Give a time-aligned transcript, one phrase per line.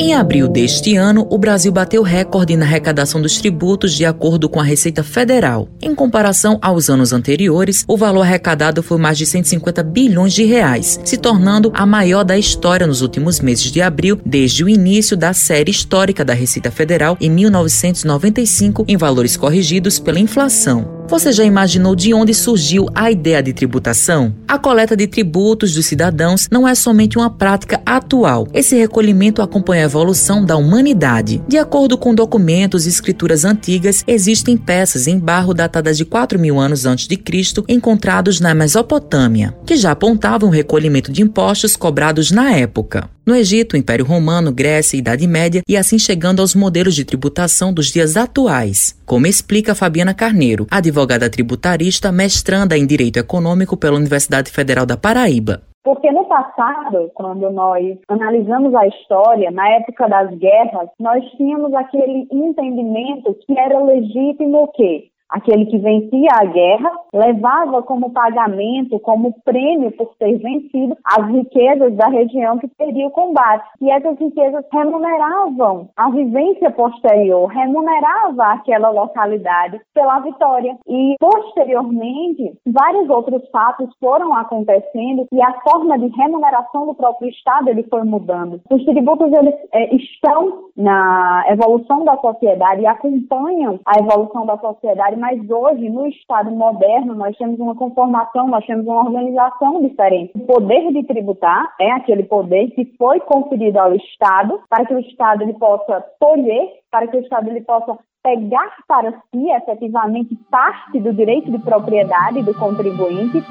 [0.00, 4.58] Em abril deste ano, o Brasil bateu recorde na arrecadação dos tributos de acordo com
[4.58, 5.68] a Receita Federal.
[5.82, 10.98] Em comparação aos anos anteriores, o valor arrecadado foi mais de 150 bilhões de reais,
[11.04, 15.34] se tornando a maior da história nos últimos meses de abril, desde o início da
[15.34, 20.99] série histórica da Receita Federal em 1995, em valores corrigidos pela inflação.
[21.10, 24.32] Você já imaginou de onde surgiu a ideia de tributação?
[24.46, 28.46] A coleta de tributos dos cidadãos não é somente uma prática atual.
[28.54, 31.42] Esse recolhimento acompanha a evolução da humanidade.
[31.48, 36.60] De acordo com documentos e escrituras antigas, existem peças em barro datadas de 4 mil
[36.60, 42.30] anos antes de Cristo encontrados na Mesopotâmia, que já apontavam o recolhimento de impostos cobrados
[42.30, 43.10] na época.
[43.30, 47.86] No Egito, Império Romano, Grécia Idade Média, e assim chegando aos modelos de tributação dos
[47.86, 54.84] dias atuais, como explica Fabiana Carneiro, advogada tributarista, mestranda em Direito Econômico pela Universidade Federal
[54.84, 55.62] da Paraíba.
[55.84, 62.26] Porque no passado, quando nós analisamos a história, na época das guerras, nós tínhamos aquele
[62.32, 65.04] entendimento que era legítimo o quê?
[65.30, 71.94] Aquele que vencia a guerra levava como pagamento, como prêmio por ter vencido, as riquezas
[71.94, 73.64] da região que teria o combate.
[73.80, 80.76] E essas riquezas remuneravam a vivência posterior, remunerava aquela localidade pela vitória.
[80.88, 87.68] E posteriormente, vários outros fatos foram acontecendo e a forma de remuneração do próprio Estado
[87.68, 88.60] ele foi mudando.
[88.70, 95.16] Os tributos eles é, estão na evolução da sociedade e acompanham a evolução da sociedade
[95.20, 100.32] mas hoje, no Estado moderno, nós temos uma conformação, nós temos uma organização diferente.
[100.34, 104.98] O poder de tributar é aquele poder que foi conferido ao Estado para que o
[105.00, 110.98] Estado ele possa colher, para que o Estado ele possa pegar para si efetivamente parte
[110.98, 113.42] do direito de propriedade do contribuinte.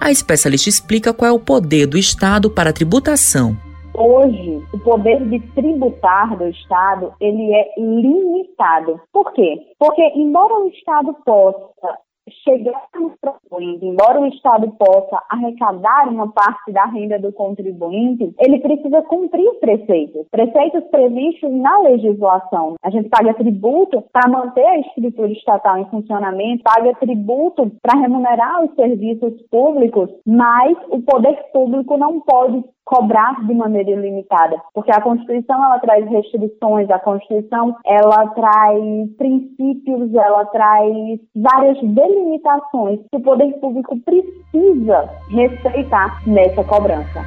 [0.00, 3.67] A especialista explica qual é o poder do Estado para a tributação
[3.98, 9.00] hoje o poder de tributar do Estado ele é limitado.
[9.12, 9.66] Por quê?
[9.78, 11.98] Porque embora o Estado possa
[12.44, 18.60] chegar no contribuinte, embora o Estado possa arrecadar uma parte da renda do contribuinte, ele
[18.60, 22.74] precisa cumprir preceitos, preceitos previstos na legislação.
[22.82, 28.64] A gente paga tributo para manter a estrutura estatal em funcionamento, paga tributo para remunerar
[28.64, 35.00] os serviços públicos, mas o poder público não pode cobrar de maneira ilimitada, porque a
[35.00, 38.82] Constituição ela traz restrições, a Constituição ela traz
[39.18, 47.22] princípios, ela traz várias delimitações que o poder público precisa respeitar nessa cobrança.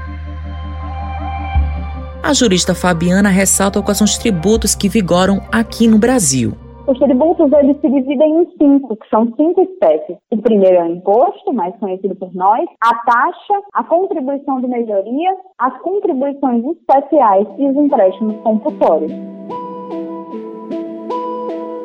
[2.24, 6.54] A jurista Fabiana ressalta quais são os tributos que vigoram aqui no Brasil.
[6.92, 10.18] Os tributos eles se dividem em cinco, que são cinco espécies.
[10.30, 15.30] O primeiro é o imposto, mais conhecido por nós, a taxa, a contribuição de melhoria,
[15.58, 19.14] as contribuições especiais e os empréstimos compulsórios.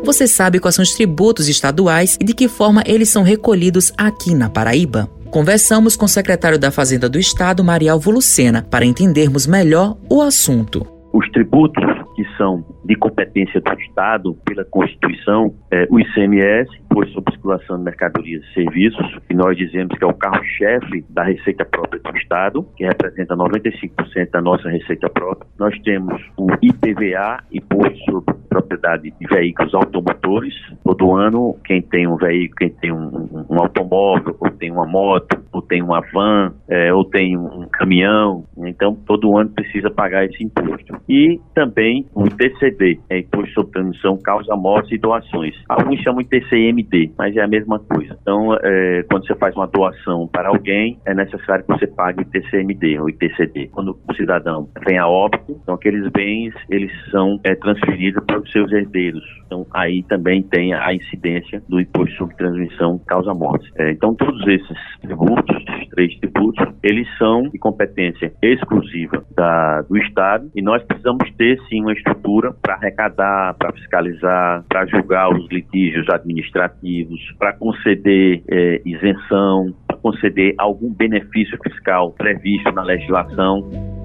[0.02, 4.34] Você sabe quais são os tributos estaduais e de que forma eles são recolhidos aqui
[4.34, 5.08] na Paraíba?
[5.30, 10.84] Conversamos com o secretário da Fazenda do Estado, Marialvo Lucena, para entendermos melhor o assunto.
[11.12, 11.84] Os tributos
[12.16, 17.84] que são de competência do Estado pela Constituição, é, o ICMS, Imposto sobre Circulação de
[17.84, 22.66] Mercadorias e Serviços, que nós dizemos que é o carro-chefe da receita própria do Estado,
[22.76, 25.48] que representa 95% da nossa receita própria.
[25.58, 30.54] Nós temos o IPVA, Imposto sobre Propriedade de Veículos Automotores.
[30.82, 35.38] Todo ano, quem tem um veículo, quem tem um, um automóvel, ou tem uma moto,
[35.52, 40.42] ou tem uma van, é, ou tem um caminhão, então todo ano precisa pagar esse
[40.42, 40.96] imposto.
[41.08, 45.54] E também o ITCD, é Imposto sobre Transmissão, Causa Morte e Doações.
[45.68, 48.16] Alguns chamam de TCMD, mas é a mesma coisa.
[48.20, 52.24] Então, é, quando você faz uma doação para alguém, é necessário que você pague o
[52.24, 53.68] TCMD ou ITCD.
[53.68, 58.52] Quando o cidadão vem a óbito, então aqueles bens, eles são é, transferidos para os
[58.52, 59.24] seus herdeiros.
[59.46, 63.70] Então, aí também tem a incidência do Imposto sobre Transmissão, Causa Morte.
[63.76, 69.96] É, então, todos esses tributos, esses três tributos, eles são de competência exclusiva da, do
[69.96, 75.48] Estado e nós precisamos ter, sim, uma estrutura para arrecadar, para fiscalizar, para julgar os
[75.50, 83.95] litígios administrativos, para conceder é, isenção, para conceder algum benefício fiscal previsto na legislação.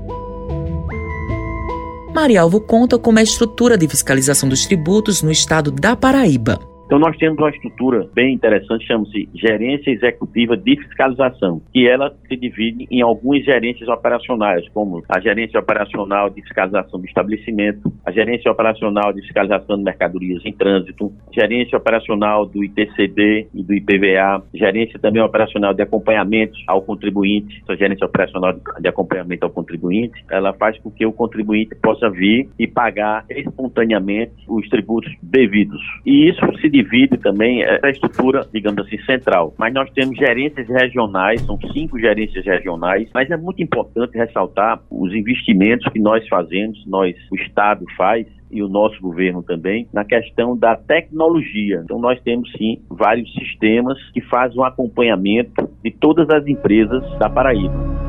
[2.14, 6.71] Marialvo conta como é a estrutura de fiscalização dos tributos no estado da Paraíba.
[6.92, 12.36] Então nós temos uma estrutura bem interessante, chama-se Gerência Executiva de Fiscalização, que ela se
[12.36, 18.52] divide em algumas gerências operacionais, como a Gerência Operacional de Fiscalização do Estabelecimento, a Gerência
[18.52, 25.00] Operacional de Fiscalização de Mercadorias em Trânsito, Gerência Operacional do ITCD e do IPVA, Gerência
[25.00, 30.78] também Operacional de Acompanhamento ao Contribuinte, essa Gerência Operacional de Acompanhamento ao Contribuinte, ela faz
[30.80, 35.80] com que o contribuinte possa vir e pagar espontaneamente os tributos devidos.
[36.06, 36.81] E isso se divide
[37.18, 39.54] também, essa estrutura, digamos assim, central.
[39.58, 45.14] Mas nós temos gerências regionais, são cinco gerências regionais, mas é muito importante ressaltar os
[45.14, 50.58] investimentos que nós fazemos, nós, o Estado faz, e o nosso governo também, na questão
[50.58, 51.82] da tecnologia.
[51.86, 57.30] Então, nós temos sim vários sistemas que fazem um acompanhamento de todas as empresas da
[57.30, 58.01] Paraíba.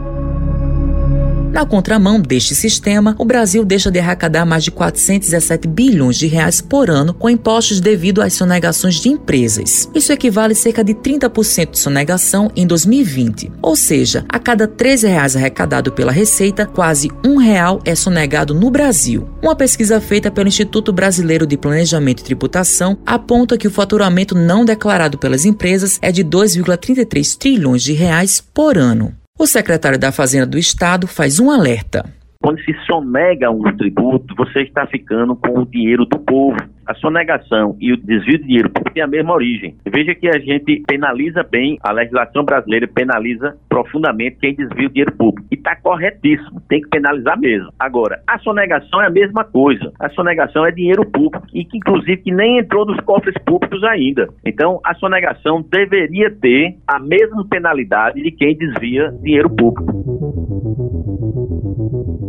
[1.53, 6.63] Na contramão deste sistema, o Brasil deixa de arrecadar mais de 417 bilhões de reais
[6.63, 9.87] por ano com impostos devido às sonegações de empresas.
[9.95, 13.53] Isso equivale a cerca de 30% de sonegação em 2020.
[13.61, 18.71] Ou seja, a cada 13 reais arrecadado pela Receita, quase um real é sonegado no
[18.71, 19.29] Brasil.
[19.43, 24.65] Uma pesquisa feita pelo Instituto Brasileiro de Planejamento e Tributação aponta que o faturamento não
[24.65, 29.22] declarado pelas empresas é de 2,33 trilhões de reais por ano.
[29.43, 32.05] O secretário da Fazenda do Estado faz um alerta.
[32.41, 36.57] Quando se sonega um tributo, você está ficando com o dinheiro do povo.
[36.87, 39.75] A sonegação e o desvio de dinheiro têm a mesma origem.
[39.87, 45.13] Veja que a gente penaliza bem, a legislação brasileira penaliza profundamente quem desvia o dinheiro
[45.13, 45.47] público.
[45.51, 47.71] E está corretíssimo, tem que penalizar mesmo.
[47.79, 49.93] Agora, a sonegação é a mesma coisa.
[50.01, 54.29] A sonegação é dinheiro público e que, inclusive, que nem entrou nos cofres públicos ainda.
[54.45, 60.52] Então, a sonegação deveria ter a mesma penalidade de quem desvia dinheiro público.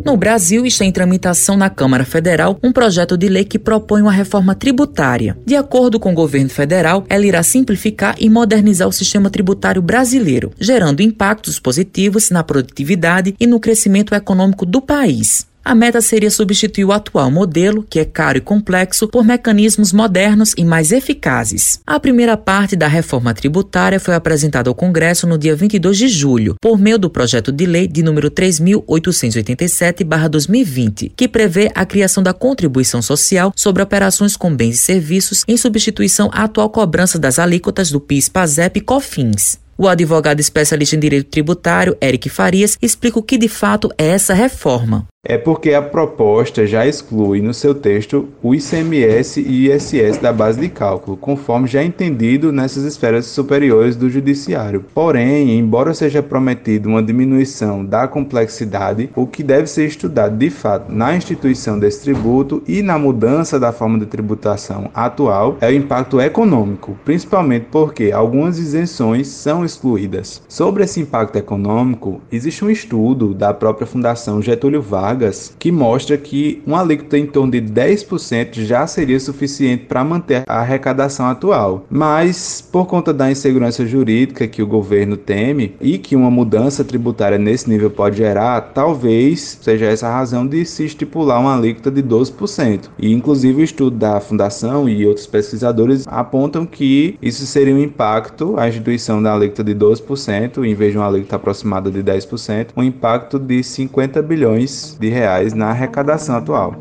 [0.06, 4.12] No Brasil, está em tramitação na Câmara Federal um projeto de lei que propõe uma
[4.12, 5.38] reforma tributária.
[5.46, 10.52] De acordo com o governo federal, ela irá simplificar e modernizar o sistema tributário brasileiro,
[10.60, 15.48] gerando impactos positivos na produtividade e no crescimento econômico do país.
[15.66, 20.52] A meta seria substituir o atual modelo, que é caro e complexo, por mecanismos modernos
[20.58, 21.80] e mais eficazes.
[21.88, 26.58] A primeira parte da reforma tributária foi apresentada ao Congresso no dia 22 de julho,
[26.62, 33.02] por meio do projeto de lei de número 3887/2020, que prevê a criação da contribuição
[33.02, 38.02] social sobre operações com bens e serviços em substituição à atual cobrança das alíquotas do
[38.02, 39.60] PIS, PASEP e COFINS.
[39.78, 44.34] O advogado especialista em direito tributário, Eric Farias, explica o que de fato é essa
[44.34, 45.08] reforma.
[45.26, 50.60] É porque a proposta já exclui no seu texto o ICMS e ISS da base
[50.60, 54.84] de cálculo, conforme já entendido nessas esferas superiores do judiciário.
[54.94, 60.92] Porém, embora seja prometido uma diminuição da complexidade, o que deve ser estudado de fato
[60.92, 66.20] na instituição desse tributo e na mudança da forma de tributação atual é o impacto
[66.20, 70.44] econômico, principalmente porque algumas isenções são excluídas.
[70.50, 76.18] Sobre esse impacto econômico, existe um estudo da própria Fundação Getúlio Vargas vagas, que mostra
[76.18, 81.86] que uma alíquota em torno de 10% já seria suficiente para manter a arrecadação atual.
[81.90, 87.38] Mas, por conta da insegurança jurídica que o governo teme e que uma mudança tributária
[87.38, 92.02] nesse nível pode gerar, talvez seja essa a razão de se estipular uma alíquota de
[92.02, 92.90] 12%.
[92.98, 98.56] E, inclusive, o estudo da Fundação e outros pesquisadores apontam que isso seria um impacto,
[98.58, 102.84] a instituição da alíquota de 12%, em vez de uma alíquota aproximada de 10%, um
[102.84, 106.76] impacto de 50 bilhões de reais na arrecadação atual.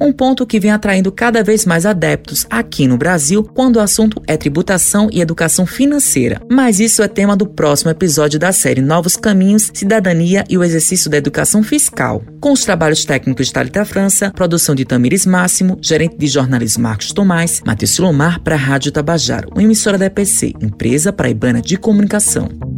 [0.00, 4.20] Um ponto que vem atraindo cada vez mais adeptos aqui no Brasil quando o assunto
[4.26, 6.40] é tributação e educação financeira.
[6.50, 11.08] Mas isso é tema do próximo episódio da série Novos Caminhos, Cidadania e o Exercício
[11.08, 12.20] da Educação Fiscal.
[12.40, 17.12] Com os trabalhos técnicos de Thalita França, produção de Tamires Máximo, gerente de jornalismo Marcos
[17.12, 22.71] Tomás, Matheus Silomar para a Rádio Tabajaro, uma emissora da EPC, Empresa Paraibana de Comunicação.